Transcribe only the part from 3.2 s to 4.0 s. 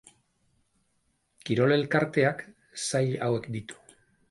hauek ditu.